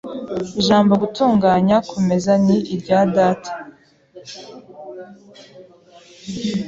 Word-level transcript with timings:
Ijambo 0.59 0.93
gutunganya 1.01 1.77
kumeza 1.89 2.33
ni 2.45 2.57
irya 2.75 2.99
data. 3.15 3.51